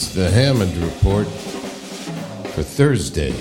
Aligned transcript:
It's 0.00 0.14
the 0.14 0.30
Hammond 0.30 0.74
Report 0.78 1.26
for 2.54 2.62
Thursday, 2.62 3.34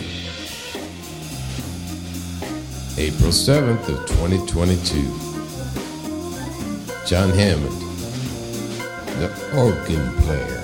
April 3.01 3.31
7th 3.31 3.88
of 3.88 4.05
2022. 4.10 4.99
John 7.08 7.29
Hammond, 7.29 7.72
the 9.22 9.31
organ 9.56 10.12
player 10.24 10.62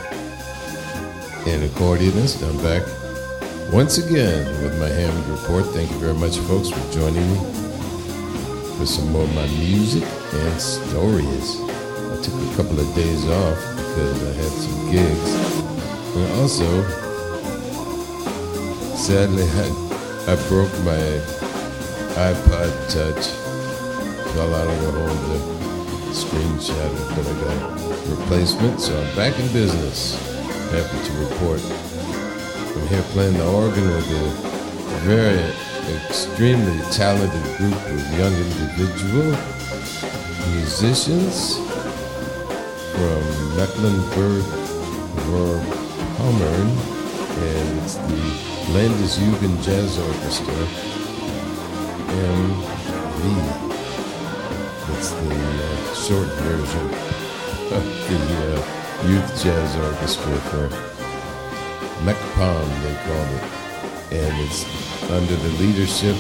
and 1.48 1.64
accordionist. 1.64 2.43
I'm 2.43 2.57
back 2.62 2.84
once 3.73 3.98
again 3.98 4.46
with 4.64 4.77
my 4.77 4.89
Hammond 4.89 5.27
Report. 5.27 5.64
Thank 5.68 5.89
you 5.91 5.98
very 6.00 6.16
much, 6.16 6.39
folks, 6.39 6.71
for 6.71 6.91
joining 6.91 7.25
me 7.32 7.39
for 8.77 8.86
some 8.86 9.14
more 9.14 9.23
of 9.23 9.34
my 9.34 9.48
music 9.48 10.04
and 10.04 10.59
stories. 10.59 11.64
Took 12.26 12.42
a 12.42 12.55
couple 12.55 12.80
of 12.80 12.96
days 12.96 13.23
off 13.30 13.60
because 13.78 14.23
I 14.23 14.34
had 14.34 14.52
some 14.52 14.89
gigs. 14.89 15.32
And 16.15 16.32
also, 16.42 16.65
sadly, 18.96 19.43
I, 19.54 20.34
I 20.34 20.36
broke 20.50 20.74
my 20.82 20.98
iPod 22.18 22.74
Touch. 22.89 23.28
Fell 24.34 24.56
out 24.56 24.68
of 24.68 24.82
the 24.82 24.92
holder. 24.98 26.14
Screen 26.15 26.60
shattered, 26.60 27.10
but 27.14 27.28
I 27.28 27.34
got 27.46 28.10
replacement, 28.18 28.82
so 28.82 29.00
I'm 29.00 29.15
back 29.15 29.37
in 29.37 29.46
business. 29.54 30.18
Happy 30.71 30.98
to 31.06 31.12
report. 31.29 31.62
I'm 32.76 32.88
here 32.88 33.03
playing 33.14 33.38
the 33.38 33.45
organ 33.45 33.86
with 33.88 34.09
a 34.09 35.00
very 35.06 35.45
extremely 35.95 36.81
talented 36.92 37.58
group 37.58 37.76
of 37.86 38.17
young 38.17 38.34
individual 38.34 39.38
musicians 40.56 41.75
from 42.95 43.58
Mecklenburg 43.58 44.44
Vorpommern, 45.28 46.70
and 47.44 47.80
it's 47.82 47.96
the 47.96 48.24
Landesjugend 48.72 49.62
Jazz 49.64 49.98
Orchestra, 50.00 50.62
MV. 52.08 53.22
It's 54.96 55.12
the 55.12 55.36
uh, 55.36 55.94
short 55.94 56.30
version 56.40 56.86
of 57.76 57.84
the 58.08 58.22
uh, 58.54 59.09
Youth 59.09 59.44
Jazz 59.44 59.76
Orchestra 59.76 60.36
for 60.50 60.70
MecPom, 62.06 62.66
they 62.84 62.96
call 63.04 63.28
it. 63.36 63.44
And 64.14 64.34
it's 64.46 64.64
under 65.12 65.36
the 65.36 65.50
leadership 65.59 66.16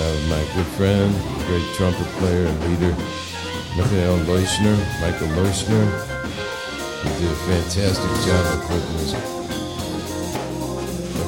of 0.00 0.28
my 0.30 0.42
good 0.54 0.70
friend, 0.78 1.12
great 1.46 1.66
trumpet 1.74 2.06
player 2.16 2.46
and 2.46 2.58
leader, 2.70 2.96
Michael 3.78 4.18
Leuschner, 4.26 4.76
Michael 5.00 5.28
Leuschner. 5.38 5.86
He 7.04 7.08
did 7.22 7.30
a 7.30 7.38
fantastic 7.46 8.10
job 8.26 8.44
of 8.52 8.60
putting 8.66 8.94
his 8.98 9.14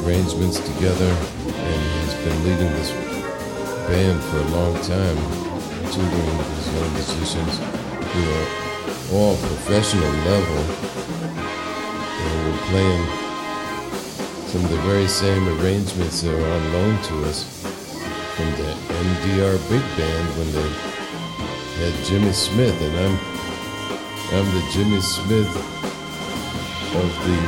arrangements 0.03 0.59
together, 0.59 1.15
and 1.47 1.81
he's 1.95 2.15
been 2.25 2.39
leading 2.43 2.73
this 2.75 2.91
band 3.87 4.21
for 4.25 4.39
a 4.39 4.49
long 4.51 4.75
time, 4.83 5.17
tutoring 5.93 6.39
these 6.51 6.69
young 6.75 6.93
musicians 6.95 7.55
who 8.11 8.23
are 8.35 8.49
all 9.15 9.37
professional 9.37 10.11
level, 10.27 10.61
and 12.19 12.35
we're 12.51 12.63
playing 12.67 13.07
some 14.49 14.65
of 14.65 14.71
the 14.71 14.83
very 14.91 15.07
same 15.07 15.47
arrangements 15.61 16.23
that 16.23 16.35
are 16.35 16.51
on 16.51 16.73
loan 16.73 17.01
to 17.03 17.25
us 17.27 17.45
from 18.35 18.51
the 18.59 18.75
MDR 18.91 19.57
Big 19.71 19.85
Band 19.97 20.29
when 20.37 20.53
they 20.53 21.00
had 21.81 22.05
Jimmy 22.05 22.33
Smith, 22.33 22.77
and 22.81 22.95
I'm 22.97 23.17
I'm 24.37 24.47
the 24.55 24.65
Jimmy 24.73 25.01
Smith 25.01 25.49
of 26.95 27.11
the 27.25 27.39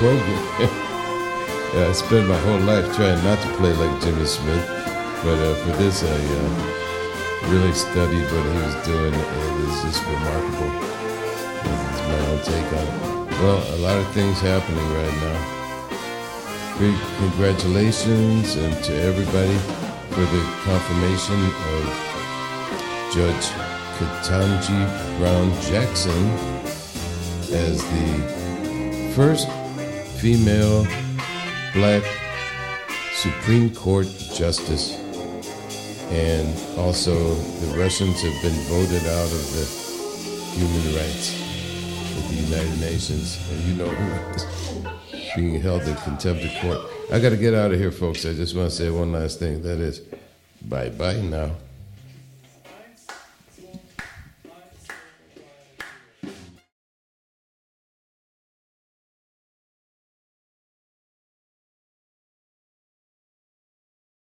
program. 0.00 0.44
yeah, 1.74 1.88
I 1.88 1.92
spent 1.92 2.26
my 2.26 2.38
whole 2.38 2.60
life 2.60 2.86
trying 2.96 3.22
not 3.22 3.38
to 3.42 3.48
play 3.58 3.72
like 3.74 4.02
Jimmy 4.02 4.24
Smith, 4.24 4.66
but 5.22 5.38
uh, 5.38 5.54
for 5.62 5.72
this 5.76 6.02
I 6.02 6.18
uh, 6.40 7.50
really 7.52 7.72
studied 7.72 8.24
what 8.32 8.44
he 8.48 8.56
was 8.64 8.76
doing, 8.86 9.14
and 9.14 9.68
it's 9.68 9.82
just 9.84 10.02
remarkable. 10.04 10.72
It's 11.90 12.02
my 12.08 12.20
own 12.28 12.40
take 12.42 12.72
on 12.78 12.86
it. 12.88 13.40
Well, 13.40 13.60
a 13.76 13.78
lot 13.78 13.96
of 13.96 14.06
things 14.12 14.40
happening 14.40 14.88
right 14.92 15.16
now 15.22 15.60
big 16.80 16.98
congratulations 17.18 18.56
and 18.56 18.72
to 18.82 18.94
everybody 19.02 19.54
for 20.14 20.22
the 20.22 20.42
confirmation 20.64 21.38
of 21.74 22.19
Judge 23.12 23.48
Ketanji 23.98 25.18
Brown 25.18 25.50
Jackson 25.62 26.30
as 27.52 27.82
the 27.82 29.12
first 29.16 29.48
female 30.20 30.86
black 31.74 32.04
Supreme 33.14 33.74
Court 33.74 34.06
justice. 34.32 34.96
And 36.10 36.56
also, 36.78 37.34
the 37.34 37.76
Russians 37.76 38.22
have 38.22 38.42
been 38.42 38.58
voted 38.70 39.04
out 39.06 39.26
of 39.26 39.52
the 39.54 39.66
human 40.54 40.94
rights 40.94 41.34
of 42.16 42.28
the 42.28 42.36
United 42.36 42.80
Nations. 42.80 43.40
And 43.50 43.60
you 43.64 43.74
know 43.74 43.88
who 43.88 45.30
being 45.36 45.60
held 45.60 45.82
in 45.82 45.96
contempt 45.96 46.44
of 46.44 46.50
court. 46.60 46.78
I 47.12 47.18
got 47.18 47.30
to 47.30 47.36
get 47.36 47.54
out 47.54 47.72
of 47.72 47.78
here, 47.80 47.90
folks. 47.90 48.24
I 48.24 48.34
just 48.34 48.54
want 48.54 48.70
to 48.70 48.76
say 48.76 48.88
one 48.88 49.10
last 49.10 49.40
thing. 49.40 49.62
That 49.62 49.80
is, 49.80 50.00
bye 50.62 50.90
bye 50.90 51.20
now. 51.20 51.50